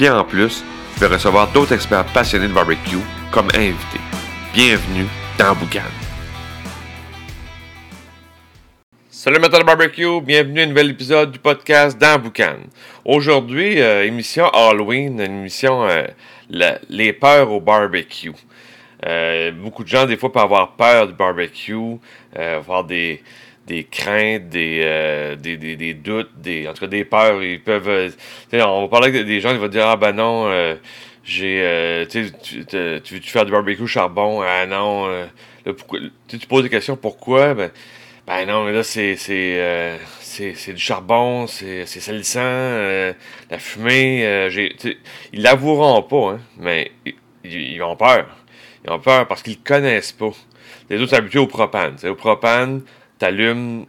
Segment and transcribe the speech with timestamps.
[0.00, 0.64] Puis en plus,
[0.94, 2.96] je vais recevoir d'autres experts passionnés de barbecue
[3.30, 4.00] comme invités.
[4.54, 5.04] Bienvenue
[5.38, 5.82] dans Boucan.
[9.10, 12.56] Salut de barbecue, bienvenue à un nouvel épisode du podcast dans Boucan.
[13.04, 16.06] Aujourd'hui, euh, émission Halloween, une émission euh,
[16.88, 18.32] les peurs au barbecue.
[19.04, 21.98] Euh, beaucoup de gens, des fois, peuvent avoir peur du barbecue,
[22.34, 23.22] avoir des,
[23.66, 27.42] des craintes, des, euh, des, des, des doutes, des, en tout cas des peurs.
[27.42, 27.88] Ils peuvent.
[27.88, 28.10] euh,
[28.52, 30.74] on va parler avec des gens qui vont dire Ah ben non, euh,
[31.24, 32.06] j'ai.
[32.10, 32.28] tu
[32.68, 34.42] sais, tu faire du barbecue charbon?
[34.42, 35.08] Ah non.
[35.08, 37.54] là, pourquoi- tu poses des questions pourquoi?
[37.54, 37.70] Ben,
[38.26, 39.16] ben non, mais là, c'est.
[39.16, 42.40] c'est du charbon, c'est salissant,
[43.50, 44.48] la fumée.
[44.50, 44.74] j'ai-
[45.32, 48.26] ils l'avoueront pas, hein, mais ils, ils ont peur.
[48.84, 50.30] Ils ont peur parce qu'ils connaissent pas.
[50.88, 51.96] Les autres sont habitués au propane.
[52.04, 52.82] Au propane,
[53.20, 53.86] t'allumes,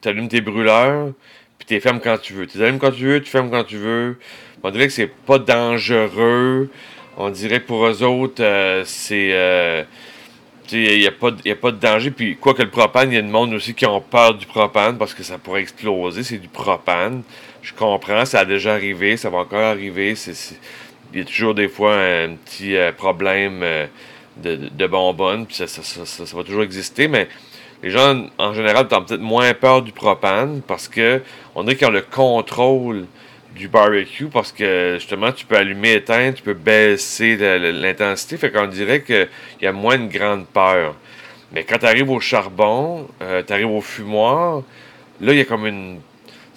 [0.00, 1.12] t'allumes tes brûleurs,
[1.58, 2.46] puis t'es fermes quand tu veux.
[2.46, 4.18] Tu allumes quand tu veux, tu fermes quand tu veux.
[4.62, 6.70] On dirait que c'est pas dangereux.
[7.18, 9.30] On dirait que pour eux autres, euh, c'est.
[9.34, 9.84] euh,
[10.72, 12.10] il n'y a, pas de- a pas de danger.
[12.10, 14.46] Puis, quoi que le propane, il y a du monde aussi qui ont peur du
[14.46, 16.22] propane parce que ça pourrait exploser.
[16.22, 17.22] C'est du propane.
[17.62, 20.14] Je comprends, ça a déjà arrivé, ça va encore arriver.
[21.12, 23.86] Il y a toujours des fois un petit euh, problème euh,
[24.36, 27.08] de, bonbonne, puis ça, ça, ça- ça va toujours exister.
[27.08, 27.28] Mais
[27.82, 31.22] les gens, en général, ont peut-être moins peur du propane parce que
[31.54, 33.06] on dirait qu'ils ont le contrôle
[33.54, 38.66] du barbecue parce que justement tu peux allumer éteindre, tu peux baisser l'intensité, fait qu'on
[38.66, 39.28] dirait qu'il
[39.62, 40.94] y a moins de grande peur.
[41.52, 43.06] Mais quand tu arrives au charbon,
[43.46, 44.62] tu arrives au fumoir,
[45.20, 46.00] là il y a comme une.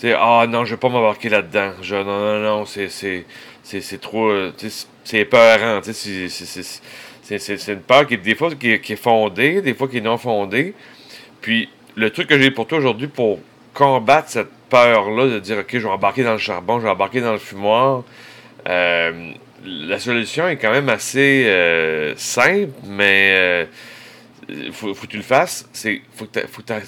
[0.00, 1.72] Tu ah non, je vais pas m'embarquer là-dedans.
[1.82, 4.28] Je- Non, non, non, c'est, c'est, trop.
[4.30, 4.52] euh,
[5.04, 5.80] c'est épeurant.
[5.82, 10.00] C'est, une peur qui est des fois qui qui est fondée, des fois qui est
[10.00, 10.74] non fondée.
[11.40, 13.40] Puis le truc que j'ai pour toi aujourd'hui pour
[13.74, 17.20] combattre cette peur-là de dire OK, je vais embarquer dans le charbon, je vais embarquer
[17.20, 18.04] dans le fumoir,
[18.68, 19.32] euh,
[19.64, 23.66] la solution est quand même assez euh, simple, mais
[24.50, 25.68] il faut, que tu le fasses.
[25.72, 26.80] C'est faut que que t'a-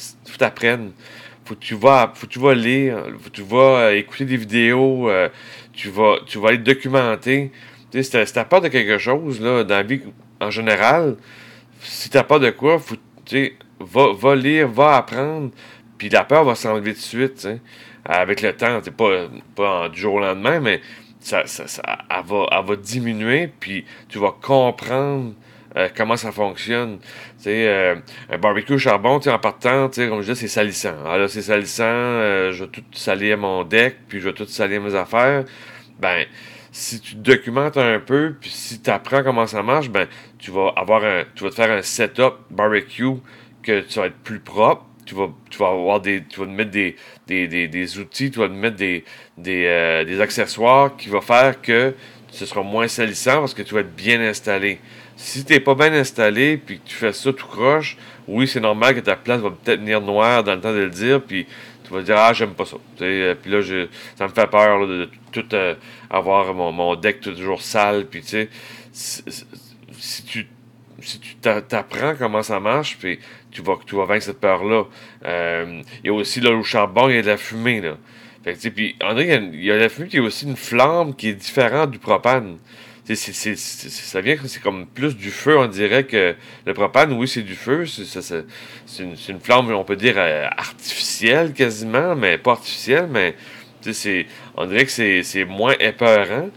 [1.45, 4.25] faut que tu vas faut que tu vas lire, faut que tu vas euh, écouter
[4.25, 5.29] des vidéos, euh,
[5.73, 7.51] tu vas tu vas aller te documenter.
[7.91, 10.01] Tu sais, si t'as peur de quelque chose là dans la vie
[10.41, 11.17] en général,
[11.81, 15.51] si t'as peur de quoi, faut tu sais, va, lire, va apprendre,
[15.99, 17.49] puis la peur va s'enlever de suite,
[18.05, 20.81] avec le temps, c'est pas, pas en- du jour au lendemain, mais
[21.21, 25.33] ça, ça, ça- elle, va, va diminuer, puis tu vas comprendre
[25.77, 26.99] euh, comment ça fonctionne.
[27.47, 27.97] Euh,
[28.31, 30.97] un barbecue charbon, en partant, comme je disais, c'est salissant.
[31.07, 34.45] Ah là, c'est salissant, euh, je vais tout salir mon deck, puis je vais tout
[34.47, 35.45] salir mes affaires.
[35.99, 36.27] Ben,
[36.73, 40.07] si tu te documentes un peu, puis si tu apprends comment ça marche, ben,
[40.39, 43.17] tu vas avoir un, tu vas te faire un setup barbecue
[43.63, 44.85] que tu vas être plus propre.
[45.05, 46.95] Tu vas, tu vas avoir des, tu vas te mettre des,
[47.27, 49.05] des, des, des outils, tu vas te mettre des,
[49.37, 51.93] des, euh, des accessoires qui vont faire que
[52.31, 54.79] ce sera moins salissant parce que tu vas être bien installé.
[55.17, 57.97] Si tu n'es pas bien installé puis que tu fais ça tout croche,
[58.29, 60.91] oui, c'est normal que ta place va peut-être venir noire dans le temps de le
[60.91, 61.47] dire, puis
[61.85, 62.77] tu vas dire Ah, j'aime pas ça.
[63.01, 65.75] Euh, Puis là, je, ça me fait peur de, tout euh,
[66.09, 68.07] avoir mon, mon deck toujours sale.
[68.07, 68.49] Puis tu sais,
[68.93, 70.47] si tu
[71.01, 73.19] si tu t'a- t'apprends comment ça marche, puis
[73.51, 74.85] tu vas, tu vas vaincre cette peur-là.
[75.25, 77.81] Euh, Il y a aussi là, au charbon, il y a de la fumée.
[77.81, 77.97] Là.
[78.45, 80.47] Fait que, puis, André, il y a- a la fumée, puis il y a aussi
[80.47, 82.59] une flamme qui est différente du propane.
[83.15, 87.57] Ça vient c'est comme plus du feu, on dirait que le propane, oui, c'est du
[87.57, 87.85] feu.
[87.85, 93.35] C'est une, une flamme, on peut dire, euh, artificielle quasiment, mais pas artificielle, mais
[94.57, 96.49] on dirait que c'est moins épeurant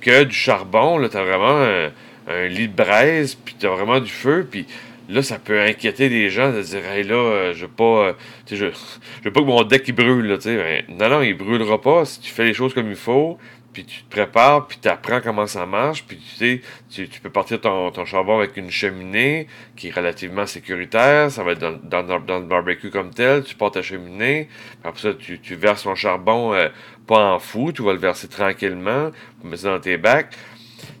[0.00, 0.98] que du charbon.
[0.98, 1.90] Là, t'as vraiment un,
[2.28, 4.66] un lit de braise, puis t'as vraiment du feu, puis
[5.08, 8.12] là, ça peut inquiéter les gens de dire, hey, là, euh, je veux pas, euh,
[8.50, 10.36] je, je veux pas que mon deck il brûle, là.
[10.44, 12.04] Ben, non, non, il brûlera pas.
[12.04, 13.38] Si tu fais les choses comme il faut,
[13.72, 16.60] puis tu te prépares, puis tu apprends comment ça marche, puis tu sais,
[16.90, 19.46] tu, tu peux partir ton, ton charbon avec une cheminée
[19.76, 23.54] qui est relativement sécuritaire, ça va être dans, dans, dans- le barbecue comme tel, tu
[23.54, 24.48] portes ta cheminée,
[24.84, 26.68] après ça, tu, tu verses ton charbon euh,
[27.06, 29.10] pas en fou, tu vas le verser tranquillement,
[29.42, 30.36] tu ça dans tes bacs.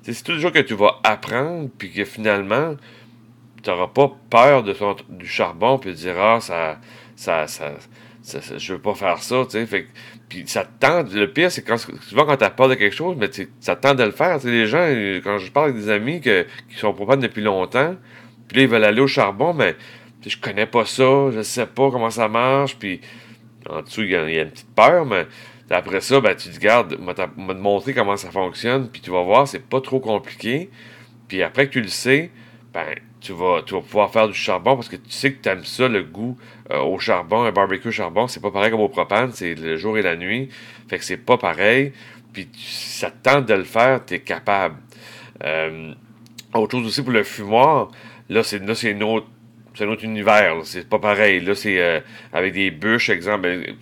[0.04, 2.76] Tu C'est toujours que tu vas apprendre, puis que finalement,
[3.62, 6.78] tu n'auras pas peur de ton- du charbon, puis de dire, ah, ça,
[7.16, 7.72] ça, ça,
[8.56, 9.66] je veux pas faire ça, tu
[10.28, 11.12] puis ça te tente.
[11.12, 13.28] Le pire, c'est quand souvent quand t'as peur de quelque chose, mais
[13.60, 14.40] ça te tente de le faire.
[14.40, 14.86] Tu les gens,
[15.22, 17.96] quand je parle avec des amis qui sont profanes depuis longtemps,
[18.48, 19.76] puis là, ils veulent aller au charbon, mais
[20.24, 23.00] je connais pas ça, je sais pas comment ça marche, puis
[23.68, 25.26] en dessous, il y, a, une petite peur, mais
[25.74, 29.22] après ça, ben, tu te gardes, m'a te montrer comment ça fonctionne, puis tu vas
[29.22, 30.70] voir, c'est pas trop compliqué.
[31.28, 32.30] Puis après que tu le sais,
[32.72, 32.86] ben,
[33.20, 35.88] tu vas, tu pouvoir faire du charbon parce que tu sais que tu aimes ça,
[35.88, 36.36] le goût
[36.70, 39.96] euh, au charbon, un barbecue charbon, c'est pas pareil comme au propane, c'est le jour
[39.96, 40.48] et la nuit.
[40.88, 41.92] Fait que c'est pas pareil.
[42.32, 44.76] Puis si ça te tente de le faire, tu es capable.
[45.44, 45.92] Euh,
[46.54, 47.90] autre chose aussi pour le fumoir,
[48.28, 48.96] là, c'est là, c'est
[49.74, 50.56] c'est un autre univers.
[50.64, 51.40] C'est pas pareil.
[51.40, 52.00] Là, c'est euh,
[52.32, 53.74] avec des bûches, exemple.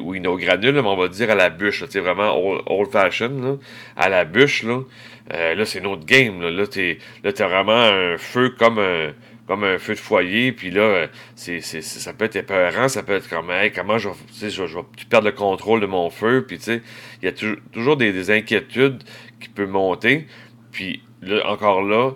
[0.00, 1.84] Oui, nos granules, mais on va dire à la bûche.
[1.90, 2.34] C'est vraiment
[2.66, 3.58] old, fashion.
[3.96, 4.80] à la bûche, là.
[5.32, 6.40] Euh, là, c'est notre game.
[6.40, 9.12] Là, là tu as vraiment un feu comme un,
[9.46, 10.52] comme un feu de foyer.
[10.52, 12.88] Puis là, c'est, ça peut être épeurant.
[12.88, 14.08] Ça peut être comme, hey, comment je,
[14.40, 16.44] je, je vais perdre le contrôle de mon feu.
[16.46, 16.82] Puis, tu sais,
[17.22, 17.32] il y a
[17.72, 19.02] toujours des, inquiétudes
[19.40, 20.26] qui peuvent monter.
[20.72, 22.12] Puis, là, encore là,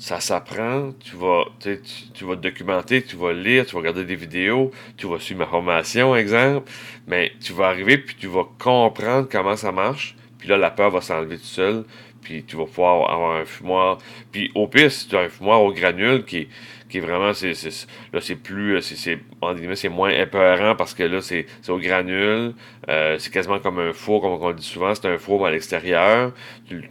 [0.00, 1.78] ça s'apprend, tu vas, tu,
[2.14, 5.40] tu, vas te documenter, tu vas lire, tu vas regarder des vidéos, tu vas suivre
[5.40, 6.70] ma formation, exemple,
[7.06, 10.90] mais tu vas arriver puis tu vas comprendre comment ça marche, puis là, la peur
[10.90, 11.84] va s'enlever tout seul,
[12.22, 13.98] puis tu vas pouvoir avoir un fumoir.
[14.32, 16.48] Puis au pire, si tu as un fumoir au granule qui,
[16.88, 17.52] qui est vraiment, c'est,
[18.12, 19.18] là, c'est plus, c'est,
[19.74, 22.54] c'est moins épeurant parce que là, c'est, au granule,
[22.88, 26.32] euh, c'est quasiment comme un four, comme on dit souvent, c'est un four à l'extérieur,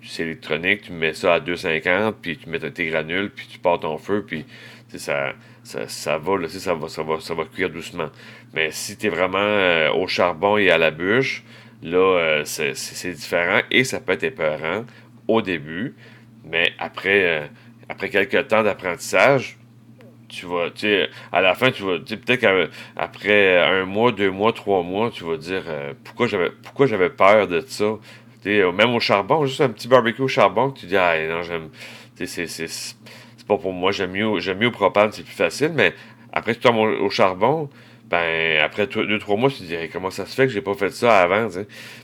[0.04, 3.80] c'est électronique, tu mets ça à 2,50, puis tu mets tes granules, puis tu pars
[3.80, 4.46] ton feu, puis
[4.96, 8.10] ça, ça, ça va, là, ça va, ça va, ça va cuire doucement.
[8.54, 11.44] Mais si tu vraiment euh, au charbon et à la bûche,
[11.82, 14.86] là, euh, c'est, différent et ça peut être épeurant
[15.28, 15.96] au début,
[16.44, 17.48] mais après, euh,
[17.88, 19.58] après quelques temps d'apprentissage,
[20.28, 24.30] tu vas, tu à la fin, tu vas, tu sais, peut-être qu'après un mois, deux
[24.30, 26.28] mois, trois mois, tu vas dire euh, pourquoi
[26.88, 27.98] j'avais peur de ça?
[28.46, 31.70] Même au charbon, juste un petit barbecue au charbon, que tu dis, ah non, j'aime,
[32.16, 32.96] c'est
[33.48, 35.94] pas pour moi, j'aime mieux, j'aime mieux au propane, c'est plus facile, mais
[36.32, 37.70] après tu tombes au charbon,
[38.10, 40.74] ben après deux, trois mois, tu te dis comment ça se fait que j'ai pas
[40.74, 41.48] fait ça avant,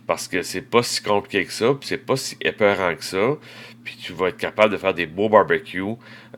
[0.05, 3.37] parce que c'est pas si compliqué que ça, puis c'est pas si épeurant que ça,
[3.83, 5.81] puis tu vas être capable de faire des beaux barbecues,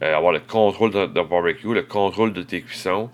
[0.04, 3.10] euh, avoir le contrôle de, barbecue, le contrôle de tes cuissons.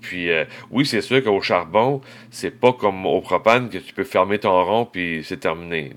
[0.00, 2.00] Puis euh, oui, c'est sûr qu'au charbon,
[2.30, 5.90] c'est pas comme au propane que tu peux fermer ton rond puis c'est terminé.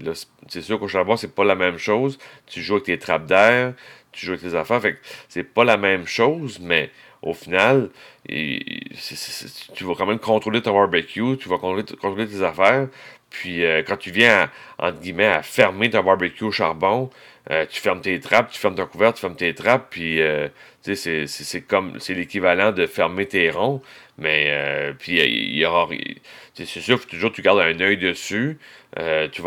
[0.48, 2.18] c'est sûr qu'au charbon, c'est pas la même chose.
[2.48, 3.74] Tu joues avec tes trappes d'air,
[4.12, 5.00] tu joues avec tes affaires, fait que
[5.30, 6.90] c'est pas la même chose, mais
[7.22, 7.90] au final,
[8.28, 12.88] tu vas quand même contrôler ton barbecue, tu vas contrôler, tes affaires.
[13.30, 17.10] Puis euh, quand tu viens, entre guillemets, à fermer ton barbecue au charbon,
[17.50, 20.48] euh, tu fermes tes trappes, tu fermes ta couverte, tu fermes tes trappes, puis euh,
[20.84, 23.82] c'est comme c'est l'équivalent de fermer tes ronds.
[24.18, 25.88] Mais puis il y aura
[26.54, 28.58] c'est sûr, faut toujours tu gardes un œil dessus.
[29.00, 29.42] Euh, tu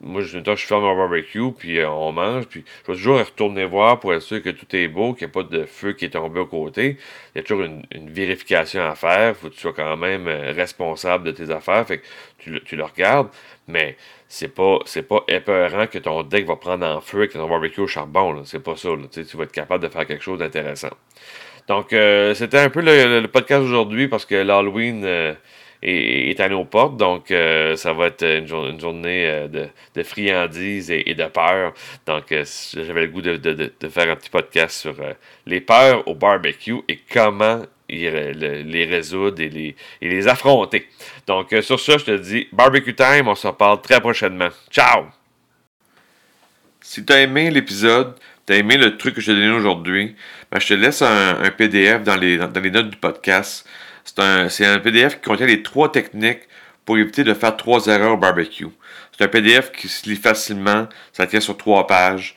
[0.00, 3.64] moi, je, je ferme mon barbecue, puis euh, on mange, puis je vais toujours retourner
[3.64, 6.04] voir pour être sûr que tout est beau, qu'il n'y a pas de feu qui
[6.04, 6.96] est tombé au côté.
[7.34, 9.36] Il y a toujours une, vérification à faire.
[9.36, 11.84] faut que tu sois quand même euh, responsable de tes affaires.
[11.86, 12.04] Fait que
[12.38, 13.28] tu, tu le regardes,
[13.66, 13.96] mais
[14.28, 17.80] c'est pas c'est pas épeurant que ton deck va prendre en feu avec ton barbecue
[17.80, 18.42] au charbon.
[18.44, 18.90] C'est pas ça.
[19.12, 20.90] Tu vas être capable de faire quelque chose d'intéressant.
[21.68, 25.36] Donc, c'était un peu le, podcast aujourd'hui parce que l'Halloween
[25.84, 26.96] est, à nos portes.
[26.96, 29.48] Donc, euh, ça va être une, journée euh,
[29.94, 31.74] de, friandises et, de peur.
[32.06, 32.44] Donc, euh,
[32.74, 34.94] j'avais le goût de, faire un petit podcast sur
[35.46, 37.62] les peurs au barbecue et comment
[37.94, 40.88] les résoudre et les, les affronter.
[41.26, 44.50] Donc, sur ça, je te dis, barbecue time, on se reparle très prochainement.
[44.70, 45.06] Ciao!
[46.80, 48.14] Si tu as aimé l'épisode,
[48.46, 50.14] tu as aimé le truc que je t'ai donné aujourd'hui,
[50.50, 53.66] ben, je te laisse un, PDF dans les, dans les notes du podcast.
[54.04, 56.42] C'est un, PDF qui contient les trois techniques
[56.84, 58.68] pour éviter de faire trois erreurs au barbecue.
[59.16, 62.36] C'est un PDF qui se lit facilement, ça tient sur trois pages.